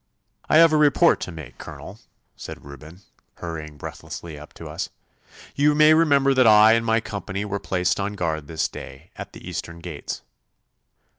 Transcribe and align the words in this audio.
'I 0.49 0.57
have 0.57 0.73
a 0.73 0.77
report 0.77 1.19
to 1.19 1.31
make, 1.31 1.59
Colonel,' 1.59 1.99
said 2.35 2.65
Reuben, 2.65 3.01
hurrying 3.35 3.77
breathlessly 3.77 4.35
up 4.35 4.51
to 4.55 4.65
us. 4.67 4.89
'You 5.53 5.75
may 5.75 5.93
remember 5.93 6.33
that 6.33 6.47
I 6.47 6.73
and 6.73 6.83
my 6.83 6.99
company 7.01 7.45
were 7.45 7.59
placed 7.59 7.99
on 7.99 8.13
guard 8.13 8.47
this 8.47 8.67
day 8.67 9.11
at 9.15 9.33
the 9.33 9.47
eastern 9.47 9.77
gates? 9.77 10.23